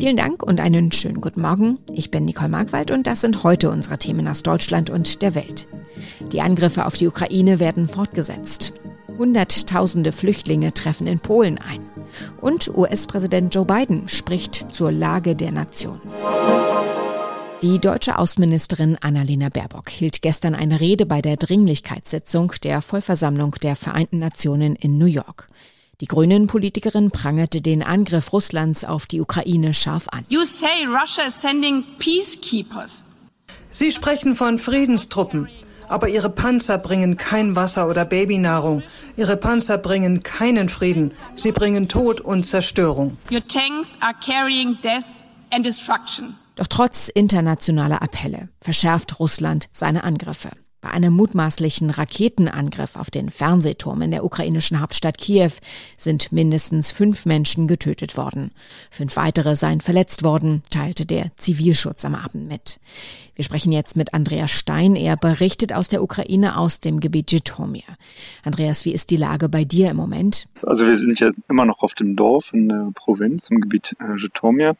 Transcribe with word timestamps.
Vielen 0.00 0.16
Dank 0.16 0.42
und 0.42 0.60
einen 0.60 0.90
schönen 0.92 1.20
guten 1.20 1.42
Morgen. 1.42 1.78
Ich 1.92 2.10
bin 2.10 2.24
Nicole 2.24 2.48
Markwald 2.48 2.90
und 2.90 3.06
das 3.06 3.20
sind 3.20 3.44
heute 3.44 3.70
unsere 3.70 3.98
Themen 3.98 4.26
aus 4.28 4.42
Deutschland 4.42 4.88
und 4.88 5.20
der 5.20 5.34
Welt. 5.34 5.68
Die 6.32 6.40
Angriffe 6.40 6.86
auf 6.86 6.94
die 6.94 7.06
Ukraine 7.06 7.60
werden 7.60 7.86
fortgesetzt. 7.86 8.72
Hunderttausende 9.18 10.10
Flüchtlinge 10.10 10.72
treffen 10.72 11.06
in 11.06 11.20
Polen 11.20 11.58
ein. 11.58 11.82
Und 12.40 12.74
US-Präsident 12.74 13.54
Joe 13.54 13.66
Biden 13.66 14.08
spricht 14.08 14.72
zur 14.72 14.90
Lage 14.90 15.36
der 15.36 15.52
Nation. 15.52 16.00
Die 17.60 17.78
deutsche 17.78 18.18
Außenministerin 18.18 18.96
Annalena 19.02 19.50
Baerbock 19.50 19.90
hielt 19.90 20.22
gestern 20.22 20.54
eine 20.54 20.80
Rede 20.80 21.04
bei 21.04 21.20
der 21.20 21.36
Dringlichkeitssitzung 21.36 22.54
der 22.62 22.80
Vollversammlung 22.80 23.54
der 23.62 23.76
Vereinten 23.76 24.18
Nationen 24.18 24.76
in 24.76 24.96
New 24.96 25.04
York. 25.04 25.46
Die 26.00 26.06
Grünen-Politikerin 26.06 27.10
prangerte 27.10 27.60
den 27.60 27.82
Angriff 27.82 28.32
Russlands 28.32 28.84
auf 28.84 29.06
die 29.06 29.20
Ukraine 29.20 29.74
scharf 29.74 30.08
an. 30.08 30.24
You 30.30 30.44
say 30.44 30.86
Russia 30.86 31.26
is 31.26 31.38
sending 31.40 31.84
peacekeepers. 31.98 33.02
Sie 33.70 33.90
sprechen 33.90 34.34
von 34.34 34.58
Friedenstruppen. 34.58 35.48
Aber 35.88 36.08
ihre 36.08 36.30
Panzer 36.30 36.78
bringen 36.78 37.16
kein 37.16 37.56
Wasser 37.56 37.88
oder 37.88 38.04
Babynahrung. 38.04 38.82
Ihre 39.16 39.36
Panzer 39.36 39.76
bringen 39.76 40.22
keinen 40.22 40.68
Frieden. 40.68 41.12
Sie 41.34 41.50
bringen 41.50 41.88
Tod 41.88 42.20
und 42.20 42.44
Zerstörung. 42.44 43.18
Your 43.30 43.46
tanks 43.46 43.96
are 44.00 44.14
carrying 44.24 44.78
death 44.82 45.24
and 45.50 45.66
destruction. 45.66 46.36
Doch 46.54 46.68
trotz 46.68 47.08
internationaler 47.08 48.02
Appelle 48.02 48.48
verschärft 48.60 49.18
Russland 49.18 49.68
seine 49.72 50.04
Angriffe. 50.04 50.50
Bei 50.82 50.90
einem 50.90 51.12
mutmaßlichen 51.12 51.90
Raketenangriff 51.90 52.96
auf 52.96 53.10
den 53.10 53.28
Fernsehturm 53.28 54.00
in 54.00 54.12
der 54.12 54.24
ukrainischen 54.24 54.80
Hauptstadt 54.80 55.18
Kiew 55.18 55.50
sind 55.98 56.32
mindestens 56.32 56.90
fünf 56.90 57.26
Menschen 57.26 57.68
getötet 57.68 58.16
worden. 58.16 58.50
Fünf 58.90 59.16
weitere 59.16 59.56
seien 59.56 59.82
verletzt 59.82 60.24
worden, 60.24 60.62
teilte 60.70 61.04
der 61.04 61.36
Zivilschutz 61.36 62.06
am 62.06 62.14
Abend 62.14 62.48
mit. 62.48 62.80
Wir 63.34 63.44
sprechen 63.44 63.72
jetzt 63.72 63.96
mit 63.96 64.14
Andreas 64.14 64.50
Stein. 64.50 64.96
Er 64.96 65.16
berichtet 65.16 65.74
aus 65.74 65.88
der 65.88 66.02
Ukraine 66.02 66.56
aus 66.56 66.80
dem 66.80 67.00
Gebiet 67.00 67.30
Jitomir. 67.32 67.84
Andreas, 68.42 68.86
wie 68.86 68.92
ist 68.92 69.10
die 69.10 69.16
Lage 69.16 69.50
bei 69.50 69.64
dir 69.64 69.90
im 69.90 69.96
Moment? 69.96 70.48
Also 70.62 70.82
wir 70.82 70.98
sind 70.98 71.18
ja 71.20 71.30
immer 71.48 71.66
noch 71.66 71.82
auf 71.82 71.92
dem 71.94 72.16
Dorf 72.16 72.44
in 72.52 72.68
der 72.68 72.90
Provinz 72.94 73.42
im 73.50 73.60
Gebiet 73.60 73.84
äh, 73.98 74.16
Jitomir 74.20 74.76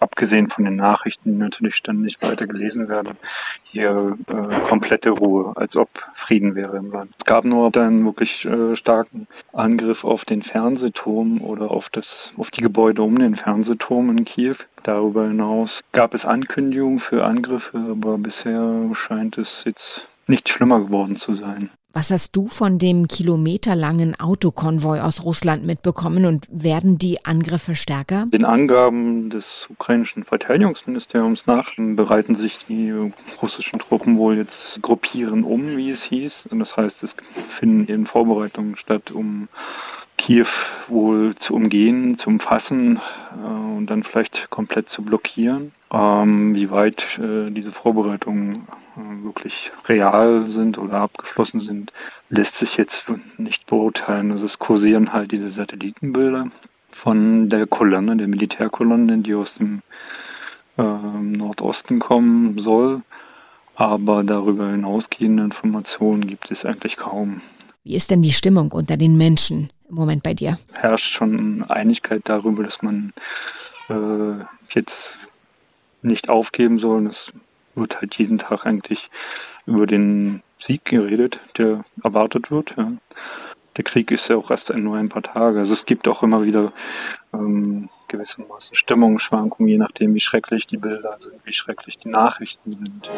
abgesehen 0.00 0.50
von 0.50 0.64
den 0.64 0.76
Nachrichten, 0.76 1.32
die 1.32 1.38
natürlich 1.38 1.76
ständig 1.76 2.20
weiter 2.20 2.46
gelesen 2.46 2.88
werden, 2.88 3.16
hier 3.64 4.16
äh, 4.28 4.68
komplette 4.68 5.10
Ruhe, 5.10 5.52
als 5.56 5.76
ob 5.76 5.88
Frieden 6.26 6.54
wäre 6.54 6.76
im 6.76 6.90
Land. 6.90 7.12
Es 7.18 7.24
gab 7.24 7.44
nur 7.44 7.74
einen 7.76 8.04
wirklich 8.04 8.44
äh, 8.44 8.76
starken 8.76 9.26
Angriff 9.52 10.04
auf 10.04 10.24
den 10.24 10.42
Fernsehturm 10.42 11.40
oder 11.42 11.70
auf 11.70 11.86
das, 11.92 12.06
auf 12.36 12.50
die 12.50 12.62
Gebäude 12.62 13.02
um 13.02 13.18
den 13.18 13.36
Fernsehturm 13.36 14.10
in 14.10 14.24
Kiew. 14.24 14.56
Darüber 14.84 15.26
hinaus 15.28 15.70
gab 15.92 16.14
es 16.14 16.24
Ankündigungen 16.24 17.00
für 17.00 17.24
Angriffe, 17.24 17.78
aber 17.90 18.18
bisher 18.18 18.90
scheint 19.06 19.36
es 19.38 19.48
jetzt 19.64 20.08
nicht 20.26 20.48
schlimmer 20.48 20.80
geworden 20.80 21.16
zu 21.16 21.34
sein. 21.34 21.70
Was 21.98 22.12
hast 22.12 22.36
du 22.36 22.46
von 22.46 22.78
dem 22.78 23.08
kilometerlangen 23.08 24.14
Autokonvoi 24.20 25.00
aus 25.00 25.24
Russland 25.24 25.66
mitbekommen 25.66 26.26
und 26.26 26.46
werden 26.48 26.96
die 26.96 27.18
Angriffe 27.24 27.74
stärker? 27.74 28.26
Den 28.26 28.44
Angaben 28.44 29.30
des 29.30 29.42
ukrainischen 29.68 30.22
Verteidigungsministeriums 30.22 31.40
nach 31.46 31.66
bereiten 31.76 32.36
sich 32.36 32.52
die 32.68 32.92
russischen 33.42 33.80
Truppen 33.80 34.16
wohl 34.16 34.36
jetzt 34.36 34.80
gruppieren 34.80 35.42
um, 35.42 35.76
wie 35.76 35.90
es 35.90 36.00
hieß. 36.08 36.30
Und 36.50 36.60
das 36.60 36.68
heißt, 36.76 36.94
es 37.02 37.10
finden 37.58 37.92
eben 37.92 38.06
Vorbereitungen 38.06 38.76
statt, 38.76 39.10
um 39.10 39.48
Kiew 40.28 40.46
wohl 40.88 41.34
zu 41.46 41.54
umgehen, 41.54 42.18
zu 42.18 42.28
umfassen 42.28 43.00
äh, 43.32 43.76
und 43.76 43.86
dann 43.86 44.02
vielleicht 44.02 44.50
komplett 44.50 44.86
zu 44.90 45.00
blockieren. 45.00 45.72
Ähm, 45.90 46.54
wie 46.54 46.70
weit 46.70 47.00
äh, 47.18 47.50
diese 47.50 47.72
Vorbereitungen 47.72 48.68
äh, 48.94 49.24
wirklich 49.24 49.54
real 49.86 50.50
sind 50.52 50.76
oder 50.76 51.00
abgeschlossen 51.00 51.62
sind, 51.62 51.92
lässt 52.28 52.54
sich 52.60 52.68
jetzt 52.76 52.92
nicht 53.38 53.64
beurteilen. 53.66 54.30
Also 54.32 54.44
es 54.44 54.58
kursieren 54.58 55.14
halt 55.14 55.32
diese 55.32 55.50
Satellitenbilder 55.52 56.50
von 57.02 57.48
der 57.48 57.66
Kolonne, 57.66 58.14
der 58.18 58.28
Militärkolonne, 58.28 59.18
die 59.18 59.34
aus 59.34 59.48
dem 59.58 59.80
ähm, 60.76 61.32
Nordosten 61.32 62.00
kommen 62.00 62.58
soll. 62.58 63.00
Aber 63.76 64.24
darüber 64.24 64.72
hinausgehende 64.72 65.44
Informationen 65.44 66.26
gibt 66.26 66.50
es 66.50 66.62
eigentlich 66.66 66.98
kaum. 66.98 67.40
Wie 67.82 67.94
ist 67.94 68.10
denn 68.10 68.20
die 68.20 68.32
Stimmung 68.32 68.72
unter 68.72 68.98
den 68.98 69.16
Menschen 69.16 69.70
im 69.88 69.94
Moment 69.94 70.22
bei 70.22 70.34
dir? 70.34 70.58
Herrscht 70.72 71.14
schon 71.16 71.64
Einigkeit 71.68 72.22
darüber, 72.24 72.64
dass 72.64 72.80
man 72.82 73.12
äh, 73.88 74.44
jetzt 74.74 74.92
nicht 76.02 76.28
aufgeben 76.28 76.78
soll. 76.78 77.06
Es 77.06 77.32
wird 77.74 78.00
halt 78.00 78.14
jeden 78.16 78.38
Tag 78.38 78.66
eigentlich 78.66 78.98
über 79.66 79.86
den 79.86 80.42
Sieg 80.66 80.84
geredet, 80.84 81.38
der 81.56 81.84
erwartet 82.02 82.50
wird. 82.50 82.74
Ja. 82.76 82.92
Der 83.76 83.84
Krieg 83.84 84.10
ist 84.10 84.28
ja 84.28 84.36
auch 84.36 84.50
erst 84.50 84.68
nur 84.70 84.96
ein 84.96 85.08
paar 85.08 85.22
Tage. 85.22 85.60
Also 85.60 85.74
es 85.74 85.86
gibt 85.86 86.08
auch 86.08 86.22
immer 86.22 86.42
wieder 86.42 86.72
ähm, 87.32 87.88
gewissermaßen 88.08 88.74
Stimmungsschwankungen, 88.74 89.70
je 89.70 89.78
nachdem, 89.78 90.14
wie 90.14 90.20
schrecklich 90.20 90.66
die 90.66 90.78
Bilder 90.78 91.16
sind, 91.22 91.44
wie 91.44 91.52
schrecklich 91.52 91.96
die 91.98 92.08
Nachrichten 92.08 92.74
sind. 92.74 93.08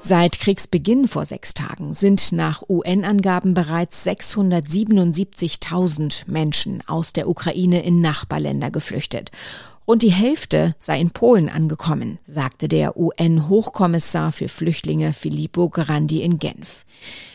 Seit 0.00 0.40
Kriegsbeginn 0.40 1.06
vor 1.06 1.24
sechs 1.24 1.54
Tagen 1.54 1.94
sind 1.94 2.32
nach 2.32 2.64
UN-Angaben 2.68 3.54
bereits 3.54 4.04
677.000 4.06 6.24
Menschen 6.26 6.82
aus 6.86 7.12
der 7.12 7.28
Ukraine 7.28 7.84
in 7.84 8.00
Nachbarländer 8.00 8.70
geflüchtet. 8.70 9.30
Rund 9.86 10.02
die 10.02 10.12
Hälfte 10.12 10.74
sei 10.78 11.00
in 11.00 11.10
Polen 11.10 11.48
angekommen, 11.48 12.18
sagte 12.24 12.68
der 12.68 12.96
UN-Hochkommissar 12.96 14.30
für 14.30 14.48
Flüchtlinge 14.48 15.12
Filippo 15.12 15.68
Grandi 15.68 16.22
in 16.22 16.38
Genf. 16.38 16.84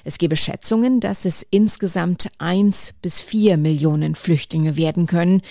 Es 0.06 0.18
gebe 0.18 0.38
Schätzungen, 0.38 1.01
dass 1.01 1.25
es 1.25 1.45
insgesamt 1.50 2.29
eins 2.38 2.94
bis 3.01 3.19
vier 3.19 3.57
Millionen 3.57 4.16
Flüchtlinge 4.16 4.78
werden 4.78 5.07
können. 5.07 5.41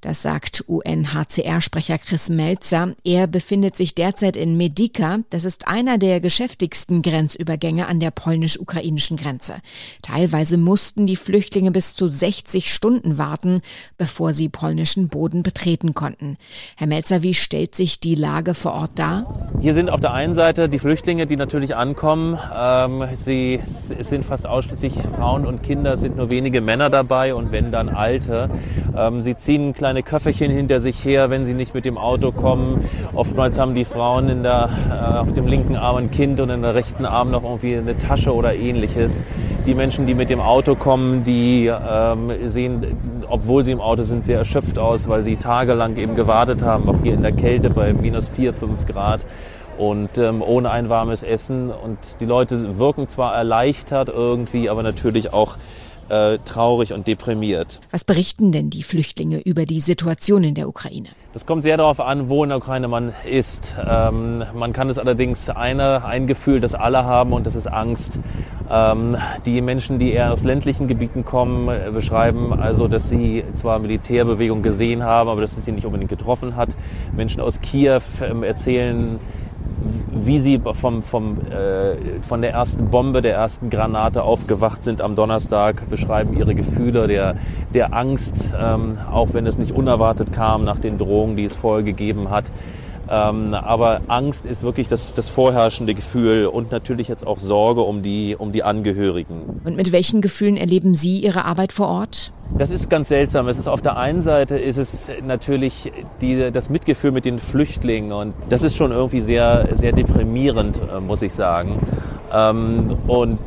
Das 0.00 0.22
sagt 0.22 0.64
UNHCR-Sprecher 0.66 1.98
Chris 1.98 2.30
Melzer. 2.30 2.94
Er 3.04 3.26
befindet 3.26 3.76
sich 3.76 3.94
derzeit 3.94 4.36
in 4.36 4.56
Medika. 4.56 5.18
Das 5.28 5.44
ist 5.44 5.68
einer 5.68 5.98
der 5.98 6.20
geschäftigsten 6.20 7.02
Grenzübergänge 7.02 7.86
an 7.86 8.00
der 8.00 8.10
polnisch-ukrainischen 8.10 9.18
Grenze. 9.18 9.56
Teilweise 10.00 10.56
mussten 10.56 11.06
die 11.06 11.16
Flüchtlinge 11.16 11.70
bis 11.70 11.94
zu 11.96 12.08
60 12.08 12.72
Stunden 12.72 13.18
warten, 13.18 13.60
bevor 13.98 14.32
sie 14.32 14.48
polnischen 14.48 15.08
Boden 15.08 15.42
betreten 15.42 15.92
konnten. 15.92 16.38
Herr 16.76 16.86
Melzer, 16.86 17.22
wie 17.22 17.34
stellt 17.34 17.74
sich 17.74 18.00
die 18.00 18.14
Lage 18.14 18.54
vor 18.54 18.72
Ort 18.72 18.98
dar? 18.98 19.50
Hier 19.60 19.74
sind 19.74 19.90
auf 19.90 20.00
der 20.00 20.12
einen 20.12 20.34
Seite 20.34 20.70
die 20.70 20.78
Flüchtlinge, 20.78 21.26
die 21.26 21.36
natürlich 21.36 21.76
ankommen. 21.76 22.38
Ähm, 22.54 23.04
sie 23.16 23.60
sind 24.00 24.24
fast 24.24 24.46
ausschließlich 24.46 24.94
Frauen 25.14 25.44
und 25.44 25.62
Kinder, 25.62 25.92
es 25.92 26.00
sind 26.00 26.16
nur 26.16 26.30
wenige 26.30 26.62
Männer 26.62 26.88
dabei 26.88 27.34
und 27.34 27.52
wenn 27.52 27.70
dann 27.70 27.90
Alte. 27.90 28.48
Ähm, 28.96 29.20
sie 29.20 29.36
ziehen 29.36 29.74
kleine 29.74 29.89
kleine 29.90 30.02
Köfferchen 30.04 30.52
hinter 30.52 30.80
sich 30.80 31.04
her, 31.04 31.30
wenn 31.30 31.44
sie 31.44 31.52
nicht 31.52 31.74
mit 31.74 31.84
dem 31.84 31.98
Auto 31.98 32.30
kommen. 32.30 32.88
Oftmals 33.12 33.58
haben 33.58 33.74
die 33.74 33.84
Frauen 33.84 34.28
in 34.28 34.44
der, 34.44 34.68
äh, 34.88 35.18
auf 35.18 35.32
dem 35.32 35.48
linken 35.48 35.74
Arm 35.74 35.96
ein 35.96 36.12
Kind 36.12 36.38
und 36.38 36.48
in 36.48 36.62
der 36.62 36.76
rechten 36.76 37.04
Arm 37.04 37.32
noch 37.32 37.42
irgendwie 37.42 37.76
eine 37.76 37.98
Tasche 37.98 38.32
oder 38.32 38.54
ähnliches. 38.54 39.24
Die 39.66 39.74
Menschen, 39.74 40.06
die 40.06 40.14
mit 40.14 40.30
dem 40.30 40.38
Auto 40.38 40.76
kommen, 40.76 41.24
die 41.24 41.66
ähm, 41.66 42.30
sehen, 42.44 42.86
obwohl 43.28 43.64
sie 43.64 43.72
im 43.72 43.80
Auto 43.80 44.04
sind, 44.04 44.24
sehr 44.26 44.38
erschöpft 44.38 44.78
aus, 44.78 45.08
weil 45.08 45.24
sie 45.24 45.34
tagelang 45.34 45.96
eben 45.96 46.14
gewartet 46.14 46.62
haben, 46.62 46.88
auch 46.88 47.02
hier 47.02 47.14
in 47.14 47.22
der 47.22 47.32
Kälte 47.32 47.68
bei 47.68 47.92
minus 47.92 48.28
4, 48.28 48.52
5 48.52 48.86
Grad 48.86 49.22
und 49.76 50.18
ähm, 50.18 50.40
ohne 50.40 50.70
ein 50.70 50.88
warmes 50.88 51.24
Essen. 51.24 51.72
Und 51.72 51.98
die 52.20 52.26
Leute 52.26 52.78
wirken 52.78 53.08
zwar 53.08 53.34
erleichtert 53.34 54.08
irgendwie, 54.08 54.70
aber 54.70 54.84
natürlich 54.84 55.32
auch 55.32 55.56
äh, 56.10 56.38
traurig 56.44 56.92
und 56.92 57.06
deprimiert. 57.06 57.80
Was 57.90 58.04
berichten 58.04 58.52
denn 58.52 58.70
die 58.70 58.82
Flüchtlinge 58.82 59.40
über 59.40 59.66
die 59.66 59.80
Situation 59.80 60.44
in 60.44 60.54
der 60.54 60.68
Ukraine? 60.68 61.08
Das 61.32 61.46
kommt 61.46 61.62
sehr 61.62 61.76
darauf 61.76 62.00
an, 62.00 62.28
wo 62.28 62.42
in 62.42 62.48
der 62.48 62.58
Ukraine 62.58 62.88
man 62.88 63.12
ist. 63.24 63.74
Ähm, 63.88 64.44
man 64.52 64.72
kann 64.72 64.90
es 64.90 64.98
allerdings 64.98 65.48
eine, 65.48 66.04
ein 66.04 66.26
Gefühl, 66.26 66.58
das 66.58 66.74
alle 66.74 67.04
haben 67.04 67.32
und 67.32 67.46
das 67.46 67.54
ist 67.54 67.68
Angst. 67.68 68.18
Ähm, 68.68 69.16
die 69.46 69.60
Menschen, 69.60 70.00
die 70.00 70.12
eher 70.12 70.32
aus 70.32 70.42
ländlichen 70.42 70.88
Gebieten 70.88 71.24
kommen, 71.24 71.68
äh, 71.68 71.90
beschreiben 71.92 72.52
also, 72.52 72.88
dass 72.88 73.08
sie 73.08 73.44
zwar 73.54 73.78
Militärbewegung 73.78 74.62
gesehen 74.62 75.04
haben, 75.04 75.30
aber 75.30 75.40
dass 75.40 75.56
es 75.56 75.64
sie 75.64 75.72
nicht 75.72 75.86
unbedingt 75.86 76.10
getroffen 76.10 76.56
hat. 76.56 76.70
Menschen 77.14 77.40
aus 77.40 77.60
Kiew 77.60 78.00
ähm, 78.22 78.42
erzählen, 78.42 79.20
wie 80.12 80.38
sie 80.38 80.60
vom, 80.74 81.02
vom, 81.02 81.38
äh, 81.50 82.20
von 82.26 82.42
der 82.42 82.52
ersten 82.52 82.90
Bombe, 82.90 83.22
der 83.22 83.34
ersten 83.34 83.70
Granate 83.70 84.22
aufgewacht 84.22 84.84
sind 84.84 85.00
am 85.00 85.14
Donnerstag, 85.14 85.88
beschreiben 85.88 86.36
ihre 86.36 86.54
Gefühle 86.54 87.06
der, 87.06 87.36
der 87.74 87.94
Angst, 87.94 88.52
ähm, 88.60 88.98
auch 89.10 89.28
wenn 89.32 89.46
es 89.46 89.58
nicht 89.58 89.72
unerwartet 89.72 90.32
kam 90.32 90.64
nach 90.64 90.78
den 90.78 90.98
Drohungen, 90.98 91.36
die 91.36 91.44
es 91.44 91.54
vorher 91.54 91.84
gegeben 91.84 92.30
hat. 92.30 92.44
Ähm, 93.10 93.54
aber 93.54 94.02
Angst 94.06 94.46
ist 94.46 94.62
wirklich 94.62 94.88
das, 94.88 95.14
das 95.14 95.28
vorherrschende 95.28 95.94
Gefühl 95.94 96.46
und 96.46 96.70
natürlich 96.70 97.08
jetzt 97.08 97.26
auch 97.26 97.38
Sorge 97.38 97.80
um 97.80 98.02
die, 98.02 98.36
um 98.38 98.52
die 98.52 98.62
Angehörigen. 98.62 99.60
Und 99.64 99.76
mit 99.76 99.90
welchen 99.90 100.20
Gefühlen 100.20 100.56
erleben 100.56 100.94
Sie 100.94 101.18
Ihre 101.18 101.44
Arbeit 101.44 101.72
vor 101.72 101.88
Ort? 101.88 102.32
Das 102.56 102.70
ist 102.70 102.88
ganz 102.88 103.08
seltsam. 103.08 103.48
Es 103.48 103.58
ist 103.58 103.68
auf 103.68 103.82
der 103.82 103.96
einen 103.96 104.22
Seite 104.22 104.58
ist 104.58 104.76
es 104.76 105.08
natürlich 105.24 105.92
die, 106.20 106.50
das 106.52 106.70
Mitgefühl 106.70 107.10
mit 107.10 107.24
den 107.24 107.38
Flüchtlingen 107.38 108.12
und 108.12 108.34
das 108.48 108.62
ist 108.62 108.76
schon 108.76 108.92
irgendwie 108.92 109.20
sehr, 109.20 109.68
sehr 109.72 109.92
deprimierend, 109.92 110.78
äh, 110.78 111.00
muss 111.00 111.22
ich 111.22 111.32
sagen. 111.32 111.78
Ähm, 112.32 112.96
und 113.08 113.38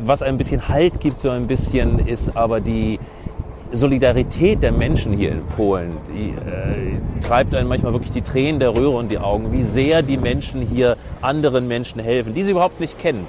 was 0.00 0.20
ein 0.20 0.36
bisschen 0.36 0.68
Halt 0.68 1.00
gibt, 1.00 1.18
so 1.18 1.30
ein 1.30 1.46
bisschen, 1.46 2.06
ist 2.06 2.36
aber 2.36 2.60
die 2.60 2.98
Solidarität 3.76 4.62
der 4.62 4.72
Menschen 4.72 5.12
hier 5.12 5.32
in 5.32 5.46
Polen. 5.46 5.96
Die 6.14 6.30
äh, 6.30 7.24
treibt 7.26 7.54
einen 7.54 7.68
manchmal 7.68 7.92
wirklich 7.92 8.12
die 8.12 8.22
Tränen 8.22 8.60
der 8.60 8.76
Röhre 8.76 8.96
und 8.96 9.10
die 9.10 9.18
Augen, 9.18 9.52
wie 9.52 9.62
sehr 9.62 10.02
die 10.02 10.16
Menschen 10.16 10.62
hier 10.62 10.96
anderen 11.22 11.68
Menschen 11.68 12.00
helfen, 12.00 12.34
die 12.34 12.42
sie 12.42 12.52
überhaupt 12.52 12.80
nicht 12.80 12.98
kennen. 12.98 13.26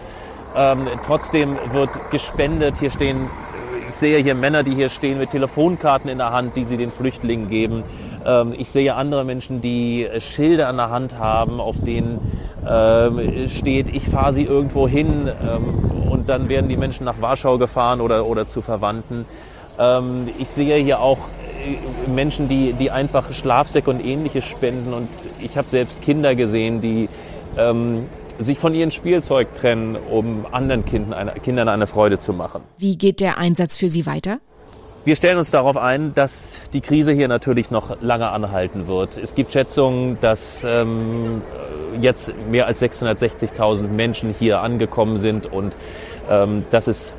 Ähm, 0.56 0.88
trotzdem 1.06 1.58
wird 1.72 1.90
gespendet. 2.12 2.76
Hier 2.80 2.90
stehen, 2.90 3.28
ich 3.90 3.96
sehe 3.96 4.20
hier 4.20 4.36
Männer, 4.36 4.64
die 4.64 4.74
hier 4.74 4.90
stehen 4.90 5.18
mit 5.18 5.32
Telefonkarten 5.32 6.10
in 6.10 6.18
der 6.18 6.32
Hand, 6.32 6.56
die 6.56 6.64
sie 6.64 6.78
den 6.78 6.92
Flüchtlingen 6.92 7.50
geben. 7.50 7.84
Ähm, 8.26 8.54
ich 8.58 8.70
sehe 8.70 8.96
andere 8.96 9.26
Menschen, 9.26 9.62
die 9.62 10.08
Schilder 10.20 10.70
an 10.70 10.78
der 10.78 10.90
Hand 10.90 11.18
haben, 11.20 11.60
auf 11.60 11.76
denen 11.80 12.20
ähm, 12.68 13.50
steht, 13.50 13.94
ich 13.94 14.10
fahre 14.10 14.34
sie 14.34 14.44
irgendwo 14.44 14.88
hin 14.88 15.28
ähm, 15.28 16.10
und 16.10 16.30
dann 16.30 16.50
werden 16.50 16.68
die 16.68 16.78
Menschen 16.78 17.06
nach 17.06 17.22
Warschau 17.22 17.58
gefahren 17.58 18.02
oder, 18.02 18.26
oder 18.26 18.48
zu 18.48 18.62
Verwandten. 18.62 19.26
Ähm, 19.80 20.30
ich 20.38 20.48
sehe 20.50 20.78
hier 20.78 21.00
auch 21.00 21.18
äh, 21.18 22.10
Menschen, 22.10 22.48
die, 22.48 22.74
die 22.74 22.92
einfach 22.92 23.34
Schlafsäcke 23.34 23.90
und 23.90 24.04
ähnliches 24.04 24.46
spenden 24.46 24.94
und 24.94 25.10
ich 25.40 25.58
habe 25.58 25.68
selbst 25.70 26.02
Kinder 26.02 26.36
gesehen, 26.36 26.82
die 26.82 27.10
ähm, 27.58 28.08
sich 28.40 28.60
von 28.60 28.74
ihrem 28.74 28.92
Spielzeug 28.92 29.48
trennen, 29.60 29.98
um 30.10 30.46
anderen 30.52 30.86
Kindern 30.86 31.14
eine, 31.14 31.32
Kindern 31.32 31.70
eine 31.70 31.88
Freude 31.88 32.20
zu 32.20 32.34
machen. 32.34 32.62
Wie 32.78 32.98
geht 32.98 33.22
der 33.22 33.38
Einsatz 33.38 33.78
für 33.78 33.90
Sie 33.90 34.06
weiter? 34.06 34.40
Wir 35.06 35.16
stellen 35.16 35.38
uns 35.38 35.52
darauf 35.52 35.78
ein, 35.78 36.16
dass 36.16 36.62
die 36.74 36.82
Krise 36.82 37.12
hier 37.12 37.28
natürlich 37.28 37.70
noch 37.70 38.02
lange 38.02 38.30
anhalten 38.30 38.88
wird. 38.88 39.18
Es 39.18 39.36
gibt 39.36 39.54
Schätzungen, 39.54 40.18
dass 40.20 40.64
ähm, 40.64 41.44
jetzt 42.02 42.32
mehr 42.50 42.66
als 42.66 42.82
660.000 42.82 43.84
Menschen 43.84 44.34
hier 44.38 44.62
angekommen 44.62 45.20
sind 45.20 45.46
und 45.46 45.76
ähm, 46.28 46.66
dass 46.72 46.88
es 46.88 47.14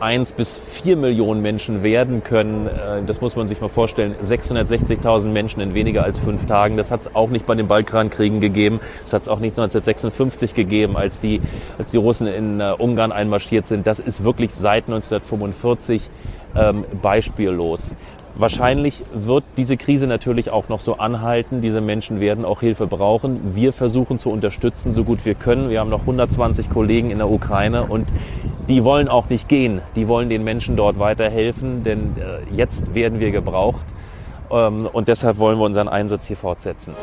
eins 0.00 0.32
bis 0.32 0.58
vier 0.58 0.96
Millionen 0.96 1.42
Menschen 1.42 1.82
werden 1.82 2.22
können. 2.24 2.66
Äh, 2.66 3.04
das 3.06 3.20
muss 3.20 3.36
man 3.36 3.48
sich 3.48 3.60
mal 3.60 3.68
vorstellen. 3.68 4.14
660.000 4.22 5.26
Menschen 5.26 5.60
in 5.60 5.74
weniger 5.74 6.04
als 6.04 6.18
fünf 6.18 6.46
Tagen. 6.46 6.76
Das 6.76 6.90
hat 6.90 7.02
es 7.02 7.14
auch 7.14 7.30
nicht 7.30 7.46
bei 7.46 7.54
den 7.54 7.68
Balkankriegen 7.68 8.40
gegeben. 8.40 8.80
Das 9.02 9.12
hat 9.12 9.22
es 9.22 9.28
auch 9.28 9.40
nicht 9.40 9.58
1956 9.58 10.54
gegeben, 10.54 10.96
als 10.96 11.20
die, 11.20 11.40
als 11.78 11.90
die 11.90 11.96
Russen 11.96 12.26
in 12.26 12.60
äh, 12.60 12.72
Ungarn 12.76 13.12
einmarschiert 13.12 13.66
sind. 13.66 13.86
Das 13.86 13.98
ist 13.98 14.24
wirklich 14.24 14.52
seit 14.52 14.84
1945 14.84 16.08
ähm, 16.56 16.84
beispiellos. 17.00 17.90
Wahrscheinlich 18.40 19.02
wird 19.12 19.44
diese 19.58 19.76
Krise 19.76 20.06
natürlich 20.06 20.50
auch 20.50 20.70
noch 20.70 20.80
so 20.80 20.96
anhalten. 20.96 21.60
Diese 21.60 21.82
Menschen 21.82 22.20
werden 22.20 22.46
auch 22.46 22.60
Hilfe 22.60 22.86
brauchen. 22.86 23.54
Wir 23.54 23.74
versuchen 23.74 24.18
zu 24.18 24.30
unterstützen, 24.30 24.94
so 24.94 25.04
gut 25.04 25.26
wir 25.26 25.34
können. 25.34 25.68
Wir 25.68 25.80
haben 25.80 25.90
noch 25.90 26.00
120 26.00 26.70
Kollegen 26.70 27.10
in 27.10 27.18
der 27.18 27.30
Ukraine 27.30 27.82
und 27.82 28.08
die 28.70 28.82
wollen 28.82 29.08
auch 29.08 29.28
nicht 29.28 29.46
gehen. 29.46 29.82
Die 29.94 30.08
wollen 30.08 30.30
den 30.30 30.42
Menschen 30.42 30.74
dort 30.74 30.98
weiterhelfen, 30.98 31.84
denn 31.84 32.16
äh, 32.16 32.56
jetzt 32.56 32.94
werden 32.94 33.20
wir 33.20 33.30
gebraucht. 33.30 33.84
Ähm, 34.50 34.88
und 34.90 35.08
deshalb 35.08 35.36
wollen 35.36 35.58
wir 35.58 35.66
unseren 35.66 35.88
Einsatz 35.88 36.26
hier 36.26 36.38
fortsetzen. 36.38 36.94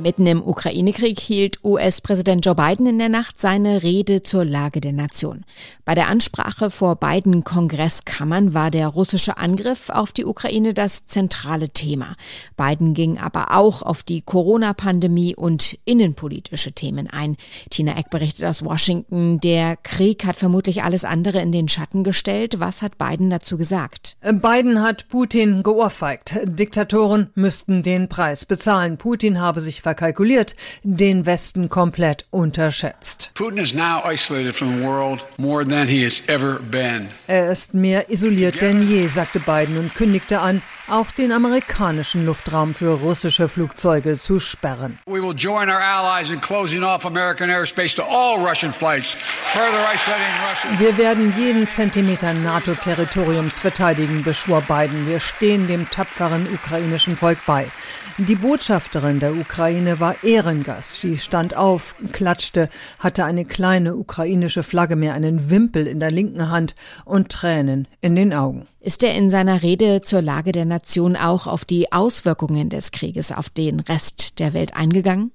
Mitten 0.00 0.26
im 0.26 0.46
Ukraine-Krieg 0.46 1.18
hielt 1.18 1.64
US-Präsident 1.64 2.46
Joe 2.46 2.54
Biden 2.54 2.86
in 2.86 2.98
der 2.98 3.08
Nacht 3.08 3.40
seine 3.40 3.82
Rede 3.82 4.22
zur 4.22 4.44
Lage 4.44 4.80
der 4.80 4.92
Nation. 4.92 5.44
Bei 5.84 5.96
der 5.96 6.06
Ansprache 6.06 6.70
vor 6.70 6.94
beiden 6.96 7.42
Kongresskammern 7.42 8.54
war 8.54 8.70
der 8.70 8.86
russische 8.86 9.38
Angriff 9.38 9.90
auf 9.90 10.12
die 10.12 10.24
Ukraine 10.24 10.72
das 10.72 11.06
zentrale 11.06 11.70
Thema. 11.70 12.14
Biden 12.56 12.94
ging 12.94 13.18
aber 13.18 13.56
auch 13.56 13.82
auf 13.82 14.04
die 14.04 14.22
Corona-Pandemie 14.22 15.34
und 15.34 15.76
innenpolitische 15.84 16.70
Themen 16.72 17.08
ein. 17.10 17.36
Tina 17.70 17.98
Eck 17.98 18.10
berichtet 18.10 18.44
aus 18.44 18.64
Washington, 18.64 19.40
der 19.40 19.76
Krieg 19.76 20.24
hat 20.24 20.36
vermutlich 20.36 20.84
alles 20.84 21.04
andere 21.04 21.40
in 21.40 21.50
den 21.50 21.68
Schatten 21.68 22.04
gestellt. 22.04 22.60
Was 22.60 22.82
hat 22.82 22.98
Biden 22.98 23.30
dazu 23.30 23.58
gesagt? 23.58 24.16
Biden 24.22 24.80
hat 24.80 25.08
Putin 25.08 25.64
geohrfeigt. 25.64 26.38
Diktatoren 26.44 27.30
müssten 27.34 27.82
den 27.82 28.08
Preis 28.08 28.44
bezahlen. 28.44 28.96
Putin 28.96 29.40
habe 29.40 29.60
sich 29.60 29.82
verkalkuliert, 29.88 30.54
den 30.82 31.24
Westen 31.24 31.68
komplett 31.70 32.26
unterschätzt. 32.30 33.30
Putin 33.34 33.58
is 33.58 33.74
now 33.74 34.02
isolated 34.04 34.54
from 34.54 34.78
the 34.78 34.84
world 34.84 35.24
more 35.38 35.64
than 35.64 35.88
he 35.88 36.04
has 36.04 36.22
ever 36.28 36.58
been. 36.58 37.08
Er 37.26 37.50
ist 37.50 37.72
mehr 37.72 38.10
isoliert 38.10 38.60
denn 38.60 38.86
je, 38.86 39.06
sagte 39.06 39.40
Biden 39.40 39.78
und 39.78 39.94
kündigte 39.94 40.40
an, 40.40 40.60
auch 40.88 41.10
den 41.12 41.32
amerikanischen 41.32 42.24
Luftraum 42.26 42.74
für 42.74 42.94
russische 43.00 43.48
Flugzeuge 43.48 44.18
zu 44.18 44.40
sperren. 44.40 44.98
We 45.06 45.22
will 45.22 45.34
join 45.34 45.68
our 45.68 45.80
allies 45.80 46.30
in 46.30 46.40
closing 46.40 46.82
off 46.82 47.04
American 47.06 47.50
airspace 47.50 47.94
to 47.94 48.02
all 48.02 48.38
Russian 48.38 48.72
flights, 48.72 49.16
further 49.52 49.80
isolating 49.92 50.34
Russia. 50.48 50.80
Wir 50.80 50.96
werden 50.98 51.32
jeden 51.38 51.66
Zentimeter 51.68 52.32
NATO-Territoriums 52.34 53.58
verteidigen, 53.58 54.22
beschwor 54.22 54.62
Biden. 54.62 55.06
Wir 55.06 55.20
stehen 55.20 55.66
dem 55.66 55.88
tapferen 55.90 56.46
ukrainischen 56.52 57.16
Volk 57.16 57.38
bei. 57.46 57.66
Die 58.20 58.34
Botschafterin 58.34 59.20
der 59.20 59.32
Ukraine 59.32 59.77
war 59.86 60.22
Ehrengast. 60.24 61.00
Sie 61.00 61.16
stand 61.16 61.56
auf, 61.56 61.94
klatschte, 62.12 62.68
hatte 62.98 63.24
eine 63.24 63.44
kleine 63.44 63.96
ukrainische 63.96 64.62
Flagge 64.62 64.96
mehr, 64.96 65.14
einen 65.14 65.50
Wimpel 65.50 65.86
in 65.86 66.00
der 66.00 66.10
linken 66.10 66.50
Hand 66.50 66.74
und 67.04 67.30
Tränen 67.30 67.88
in 68.00 68.16
den 68.16 68.32
Augen. 68.32 68.66
Ist 68.80 69.04
er 69.04 69.14
in 69.14 69.30
seiner 69.30 69.62
Rede 69.62 70.00
zur 70.02 70.22
Lage 70.22 70.52
der 70.52 70.64
Nation 70.64 71.16
auch 71.16 71.46
auf 71.46 71.64
die 71.64 71.92
Auswirkungen 71.92 72.68
des 72.68 72.90
Krieges 72.90 73.32
auf 73.32 73.50
den 73.50 73.80
Rest 73.80 74.38
der 74.38 74.54
Welt 74.54 74.76
eingegangen? 74.76 75.32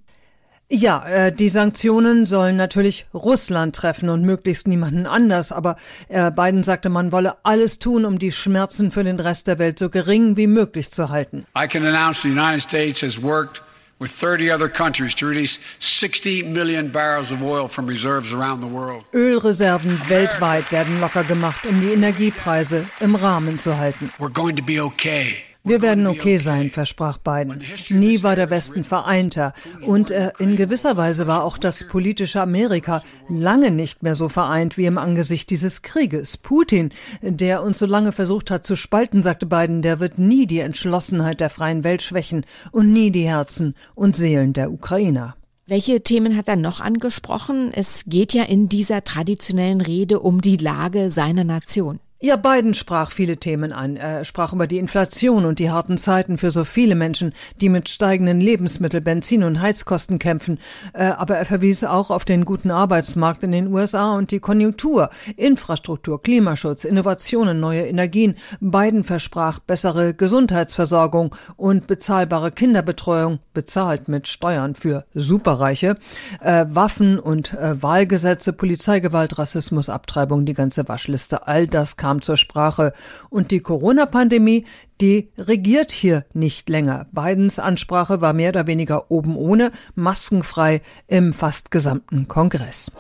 Ja, 0.69 1.05
äh, 1.05 1.31
die 1.31 1.49
Sanktionen 1.49 2.25
sollen 2.25 2.55
natürlich 2.55 3.05
Russland 3.13 3.75
treffen 3.75 4.09
und 4.09 4.23
möglichst 4.23 4.67
niemanden 4.67 5.05
anders, 5.05 5.51
aber 5.51 5.75
äh, 6.07 6.31
Biden 6.31 6.63
sagte, 6.63 6.89
man 6.89 7.11
wolle 7.11 7.35
alles 7.43 7.77
tun, 7.77 8.05
um 8.05 8.17
die 8.17 8.31
Schmerzen 8.31 8.89
für 8.89 9.03
den 9.03 9.19
Rest 9.19 9.47
der 9.47 9.59
Welt 9.59 9.77
so 9.77 9.89
gering 9.89 10.35
wie 10.35 10.47
möglich 10.47 10.91
zu 10.91 11.09
halten. 11.09 11.45
I 11.55 11.67
can 11.67 11.85
announce 11.85 12.21
the 12.21 12.29
United 12.29 12.63
States 12.63 13.03
has 13.03 13.21
worked 13.21 13.61
with 13.99 14.11
30 14.11 14.51
other 14.51 14.69
countries 14.69 15.15
to 15.15 15.25
release 15.25 15.59
60 15.79 16.43
million 16.43 16.89
barrels 16.89 17.31
of 17.31 17.41
oil 17.41 17.67
from 17.67 17.87
reserves 17.87 18.33
around 18.33 18.61
the 18.61 18.67
world. 18.67 19.03
Ölreserven 19.13 19.97
weltweit 20.07 20.71
werden 20.71 20.99
locker 20.99 21.23
gemacht, 21.23 21.65
um 21.65 21.79
die 21.79 21.93
Energiepreise 21.93 22.85
im 22.99 23.15
Rahmen 23.15 23.57
zu 23.59 23.77
halten. 23.77 24.11
We're 24.19 24.33
going 24.33 24.55
to 24.55 24.63
be 24.63 24.79
okay. 24.79 25.52
Wir 25.65 25.81
werden 25.81 26.07
okay 26.07 26.37
sein, 26.37 26.71
versprach 26.71 27.17
Biden. 27.17 27.61
Nie 27.89 28.21
war 28.21 28.35
der 28.35 28.49
Westen 28.49 28.83
vereinter. 28.83 29.53
Und 29.81 30.11
äh, 30.11 30.33
in 30.37 30.57
gewisser 30.57 30.97
Weise 30.97 31.25
war 31.25 31.45
auch 31.45 31.57
das 31.57 31.87
politische 31.87 32.41
Amerika 32.41 33.01
lange 33.29 33.71
nicht 33.71 34.03
mehr 34.03 34.15
so 34.15 34.27
vereint 34.27 34.77
wie 34.77 34.85
im 34.85 34.97
Angesicht 34.97 35.49
dieses 35.49 35.81
Krieges. 35.81 36.35
Putin, 36.35 36.91
der 37.21 37.63
uns 37.63 37.79
so 37.79 37.85
lange 37.85 38.11
versucht 38.11 38.51
hat 38.51 38.65
zu 38.65 38.75
spalten, 38.75 39.23
sagte 39.23 39.45
Biden, 39.45 39.81
der 39.81 40.01
wird 40.01 40.17
nie 40.17 40.47
die 40.47 40.59
Entschlossenheit 40.59 41.39
der 41.39 41.49
freien 41.49 41.85
Welt 41.85 42.01
schwächen 42.01 42.45
und 42.73 42.91
nie 42.91 43.11
die 43.11 43.27
Herzen 43.27 43.73
und 43.95 44.17
Seelen 44.17 44.51
der 44.51 44.69
Ukrainer. 44.69 45.37
Welche 45.65 46.03
Themen 46.03 46.35
hat 46.35 46.49
er 46.49 46.57
noch 46.57 46.81
angesprochen? 46.81 47.71
Es 47.73 48.03
geht 48.05 48.33
ja 48.33 48.43
in 48.43 48.67
dieser 48.67 49.05
traditionellen 49.05 49.79
Rede 49.79 50.19
um 50.19 50.41
die 50.41 50.57
Lage 50.57 51.09
seiner 51.09 51.45
Nation. 51.45 52.01
Ja, 52.25 52.37
Biden 52.37 52.73
sprach 52.73 53.11
viele 53.11 53.35
Themen 53.35 53.73
an. 53.73 53.97
Er 53.97 54.23
sprach 54.23 54.53
über 54.53 54.65
die 54.65 54.77
Inflation 54.77 55.43
und 55.43 55.59
die 55.59 55.69
harten 55.69 55.97
Zeiten 55.97 56.37
für 56.37 56.51
so 56.51 56.63
viele 56.63 56.95
Menschen, 56.95 57.33
die 57.59 57.67
mit 57.67 57.89
steigenden 57.89 58.39
Lebensmittel, 58.39 59.01
Benzin 59.01 59.43
und 59.43 59.59
Heizkosten 59.59 60.19
kämpfen. 60.19 60.57
Äh, 60.93 61.07
aber 61.07 61.35
er 61.35 61.43
verwies 61.43 61.83
auch 61.83 62.11
auf 62.11 62.23
den 62.23 62.45
guten 62.45 62.71
Arbeitsmarkt 62.71 63.43
in 63.43 63.51
den 63.51 63.67
USA 63.67 64.15
und 64.15 64.31
die 64.31 64.39
Konjunktur, 64.39 65.09
Infrastruktur, 65.35 66.23
Klimaschutz, 66.23 66.85
Innovationen, 66.85 67.59
neue 67.59 67.87
Energien. 67.87 68.35
Biden 68.61 69.03
versprach 69.03 69.59
bessere 69.59 70.13
Gesundheitsversorgung 70.13 71.35
und 71.57 71.87
bezahlbare 71.87 72.53
Kinderbetreuung, 72.53 73.39
bezahlt 73.53 74.07
mit 74.07 74.29
Steuern 74.29 74.75
für 74.75 75.03
Superreiche, 75.13 75.97
äh, 76.39 76.67
Waffen 76.69 77.19
und 77.19 77.51
äh, 77.51 77.83
Wahlgesetze, 77.83 78.53
Polizeigewalt, 78.53 79.37
Rassismus, 79.37 79.89
Abtreibung, 79.89 80.45
die 80.45 80.53
ganze 80.53 80.87
Waschliste. 80.87 81.47
All 81.47 81.67
das 81.67 81.97
kam 81.97 82.12
kam 82.13 82.21
zur 82.21 82.37
Sprache. 82.37 82.93
Und 83.29 83.49
die 83.49 83.59
Corona-Pandemie, 83.59 84.65
die 85.01 85.31
regiert 85.37 85.91
hier 85.91 86.25
nicht 86.33 86.69
länger. 86.69 87.07
Bidens 87.11 87.57
Ansprache 87.57 88.21
war 88.21 88.33
mehr 88.33 88.49
oder 88.49 88.67
weniger 88.67 89.09
oben 89.09 89.35
ohne, 89.35 89.71
maskenfrei 89.95 90.81
im 91.07 91.33
fast 91.33 91.71
gesamten 91.71 92.27
Kongress. 92.27 92.91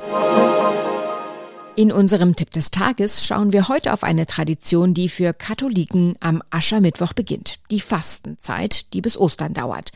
In 1.75 1.91
unserem 1.91 2.35
Tipp 2.35 2.51
des 2.51 2.69
Tages 2.69 3.25
schauen 3.25 3.51
wir 3.51 3.67
heute 3.67 3.93
auf 3.93 4.03
eine 4.03 4.27
Tradition, 4.27 4.93
die 4.93 5.09
für 5.09 5.33
Katholiken 5.33 6.13
am 6.19 6.43
Aschermittwoch 6.51 7.13
beginnt. 7.13 7.55
Die 7.71 7.79
Fastenzeit, 7.79 8.93
die 8.93 9.01
bis 9.01 9.17
Ostern 9.17 9.55
dauert. 9.55 9.89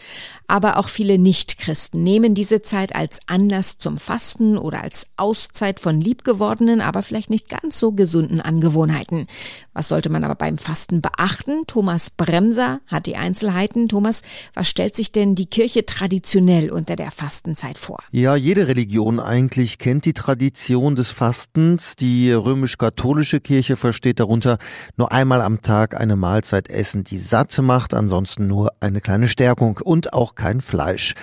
Aber 0.47 0.77
auch 0.77 0.87
viele 0.87 1.19
Nichtchristen 1.19 2.01
nehmen 2.01 2.33
diese 2.33 2.63
Zeit 2.63 2.95
als 2.95 3.19
Anlass 3.27 3.77
zum 3.77 3.99
Fasten 3.99 4.57
oder 4.57 4.81
als 4.81 5.05
Auszeit 5.17 5.79
von 5.79 6.01
liebgewordenen, 6.01 6.81
aber 6.81 7.03
vielleicht 7.03 7.29
nicht 7.29 7.47
ganz 7.47 7.77
so 7.77 7.91
gesunden 7.91 8.41
Angewohnheiten. 8.41 9.27
Was 9.73 9.89
sollte 9.89 10.09
man 10.09 10.23
aber 10.23 10.35
beim 10.35 10.57
Fasten 10.57 11.01
beachten? 11.01 11.67
Thomas 11.67 12.09
Bremser 12.09 12.79
hat 12.87 13.05
die 13.05 13.17
Einzelheiten. 13.17 13.87
Thomas, 13.87 14.23
was 14.55 14.67
stellt 14.67 14.95
sich 14.95 15.11
denn 15.11 15.35
die 15.35 15.45
Kirche 15.45 15.85
traditionell 15.85 16.71
unter 16.71 16.95
der 16.95 17.11
Fastenzeit 17.11 17.77
vor? 17.77 17.99
Ja, 18.11 18.35
jede 18.35 18.67
Religion 18.67 19.19
eigentlich 19.19 19.77
kennt 19.77 20.05
die 20.05 20.13
Tradition 20.13 20.95
des 20.95 21.11
Fastens 21.11 21.66
Fastens. 21.67 21.95
Die 21.95 22.31
römisch-katholische 22.31 23.39
Kirche 23.39 23.75
versteht 23.75 24.19
darunter 24.19 24.57
nur 24.95 25.11
einmal 25.11 25.41
am 25.41 25.61
Tag 25.61 25.99
eine 25.99 26.15
Mahlzeit 26.15 26.69
essen, 26.69 27.03
die 27.03 27.17
satt 27.17 27.57
macht, 27.59 27.93
ansonsten 27.93 28.47
nur 28.47 28.71
eine 28.79 29.01
kleine 29.01 29.27
Stärkung 29.27 29.79
und 29.83 30.13
auch 30.13 30.35
kein 30.35 30.61
Fleisch. 30.61 31.13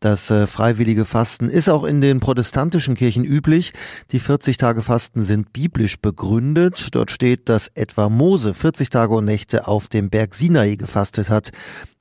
Das 0.00 0.30
äh, 0.30 0.46
freiwillige 0.46 1.04
Fasten 1.04 1.48
ist 1.48 1.68
auch 1.68 1.82
in 1.82 2.00
den 2.00 2.20
protestantischen 2.20 2.94
Kirchen 2.94 3.24
üblich. 3.24 3.72
Die 4.12 4.20
40 4.20 4.56
Tage 4.56 4.82
Fasten 4.82 5.22
sind 5.22 5.52
biblisch 5.52 5.98
begründet. 5.98 6.88
Dort 6.92 7.10
steht, 7.10 7.48
dass 7.48 7.68
etwa 7.74 8.08
Mose 8.08 8.54
40 8.54 8.90
Tage 8.90 9.14
und 9.14 9.24
Nächte 9.24 9.66
auf 9.66 9.88
dem 9.88 10.10
Berg 10.10 10.36
Sinai 10.36 10.76
gefastet 10.76 11.30
hat, 11.30 11.50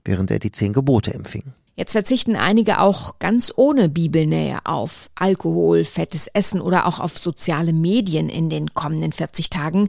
während 0.06 0.30
er 0.30 0.38
die 0.38 0.51
zehn 0.51 0.74
Gebote 0.74 1.13
empfing. 1.13 1.54
Jetzt 1.80 1.92
verzichten 1.92 2.36
einige 2.36 2.80
auch 2.82 3.20
ganz 3.20 3.54
ohne 3.56 3.88
Bibelnähe 3.88 4.58
auf 4.64 5.12
Alkohol, 5.14 5.84
fettes 5.84 6.28
Essen 6.34 6.60
oder 6.60 6.88
auch 6.88 7.00
auf 7.00 7.20
soziale 7.20 7.72
Medien 7.72 8.30
in 8.30 8.50
den 8.50 8.74
kommenden 8.74 9.12
40 9.12 9.52
Tagen. 9.52 9.88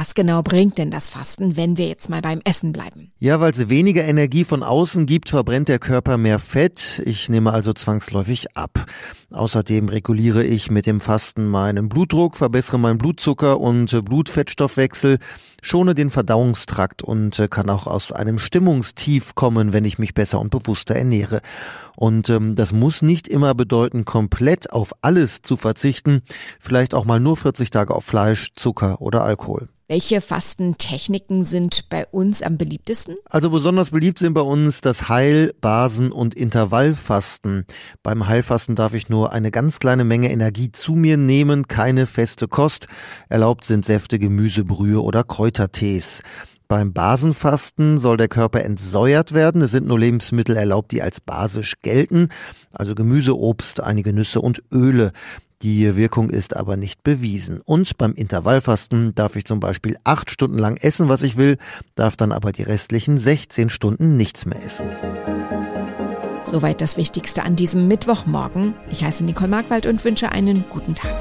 Was 0.00 0.14
genau 0.14 0.42
bringt 0.42 0.78
denn 0.78 0.92
das 0.92 1.08
Fasten, 1.08 1.56
wenn 1.56 1.76
wir 1.76 1.88
jetzt 1.88 2.08
mal 2.08 2.20
beim 2.20 2.40
Essen 2.44 2.70
bleiben? 2.70 3.10
Ja, 3.18 3.40
weil 3.40 3.50
es 3.50 3.68
weniger 3.68 4.04
Energie 4.04 4.44
von 4.44 4.62
außen 4.62 5.06
gibt, 5.06 5.28
verbrennt 5.28 5.68
der 5.68 5.80
Körper 5.80 6.18
mehr 6.18 6.38
Fett. 6.38 7.02
Ich 7.04 7.28
nehme 7.28 7.52
also 7.52 7.72
zwangsläufig 7.72 8.56
ab. 8.56 8.86
Außerdem 9.32 9.88
reguliere 9.88 10.44
ich 10.44 10.70
mit 10.70 10.86
dem 10.86 11.00
Fasten 11.00 11.48
meinen 11.48 11.88
Blutdruck, 11.88 12.36
verbessere 12.36 12.78
meinen 12.78 12.98
Blutzucker 12.98 13.58
und 13.58 14.04
Blutfettstoffwechsel, 14.04 15.18
schone 15.62 15.96
den 15.96 16.10
Verdauungstrakt 16.10 17.02
und 17.02 17.44
kann 17.50 17.68
auch 17.68 17.88
aus 17.88 18.12
einem 18.12 18.38
Stimmungstief 18.38 19.34
kommen, 19.34 19.72
wenn 19.72 19.84
ich 19.84 19.98
mich 19.98 20.14
besser 20.14 20.38
und 20.38 20.50
bewusster 20.50 20.94
ernähre. 20.94 21.40
Und 21.98 22.30
ähm, 22.30 22.54
das 22.54 22.72
muss 22.72 23.02
nicht 23.02 23.26
immer 23.26 23.56
bedeuten, 23.56 24.04
komplett 24.04 24.72
auf 24.72 24.92
alles 25.02 25.42
zu 25.42 25.56
verzichten, 25.56 26.22
vielleicht 26.60 26.94
auch 26.94 27.04
mal 27.04 27.18
nur 27.18 27.36
40 27.36 27.70
Tage 27.70 27.92
auf 27.92 28.04
Fleisch, 28.04 28.52
Zucker 28.54 29.00
oder 29.00 29.24
Alkohol. 29.24 29.68
Welche 29.88 30.20
Fastentechniken 30.20 31.42
sind 31.42 31.88
bei 31.88 32.06
uns 32.06 32.42
am 32.42 32.56
beliebtesten? 32.56 33.16
Also 33.24 33.50
besonders 33.50 33.90
beliebt 33.90 34.20
sind 34.20 34.34
bei 34.34 34.42
uns 34.42 34.80
das 34.80 35.08
Heil-, 35.08 35.52
Basen- 35.60 36.12
und 36.12 36.34
Intervallfasten. 36.34 37.66
Beim 38.04 38.28
Heilfasten 38.28 38.76
darf 38.76 38.94
ich 38.94 39.08
nur 39.08 39.32
eine 39.32 39.50
ganz 39.50 39.80
kleine 39.80 40.04
Menge 40.04 40.30
Energie 40.30 40.70
zu 40.70 40.92
mir 40.92 41.16
nehmen, 41.16 41.66
keine 41.66 42.06
feste 42.06 42.46
Kost. 42.46 42.86
Erlaubt 43.28 43.64
sind 43.64 43.84
Säfte, 43.84 44.20
Gemüsebrühe 44.20 45.02
oder 45.02 45.24
Kräutertees. 45.24 46.22
Beim 46.68 46.92
Basenfasten 46.92 47.96
soll 47.96 48.18
der 48.18 48.28
Körper 48.28 48.62
entsäuert 48.62 49.32
werden. 49.32 49.62
Es 49.62 49.70
sind 49.70 49.86
nur 49.86 49.98
Lebensmittel 49.98 50.54
erlaubt, 50.54 50.92
die 50.92 51.00
als 51.00 51.18
basisch 51.18 51.76
gelten, 51.80 52.28
also 52.72 52.94
Gemüse, 52.94 53.38
Obst, 53.38 53.80
einige 53.80 54.12
Nüsse 54.12 54.42
und 54.42 54.62
Öle. 54.70 55.12
Die 55.62 55.96
Wirkung 55.96 56.28
ist 56.28 56.54
aber 56.54 56.76
nicht 56.76 57.02
bewiesen. 57.02 57.62
Und 57.64 57.96
beim 57.96 58.12
Intervallfasten 58.12 59.14
darf 59.14 59.34
ich 59.34 59.46
zum 59.46 59.60
Beispiel 59.60 59.96
acht 60.04 60.30
Stunden 60.30 60.58
lang 60.58 60.76
essen, 60.76 61.08
was 61.08 61.22
ich 61.22 61.38
will, 61.38 61.56
darf 61.94 62.18
dann 62.18 62.32
aber 62.32 62.52
die 62.52 62.64
restlichen 62.64 63.16
16 63.16 63.70
Stunden 63.70 64.18
nichts 64.18 64.44
mehr 64.44 64.62
essen. 64.62 64.88
Soweit 66.42 66.82
das 66.82 66.98
Wichtigste 66.98 67.44
an 67.44 67.56
diesem 67.56 67.88
Mittwochmorgen. 67.88 68.74
Ich 68.90 69.02
heiße 69.02 69.24
Nicole 69.24 69.48
Markwald 69.48 69.86
und 69.86 70.04
wünsche 70.04 70.32
einen 70.32 70.66
guten 70.68 70.94
Tag. 70.94 71.14